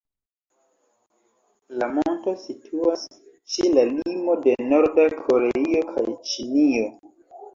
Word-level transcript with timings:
La 1.81 1.89
monto 1.97 2.31
situas 2.45 3.03
ĉe 3.55 3.69
la 3.75 3.83
limo 3.89 4.37
de 4.47 4.55
Norda 4.71 5.05
Koreio 5.19 5.83
kaj 5.93 6.07
Ĉinio. 6.31 6.89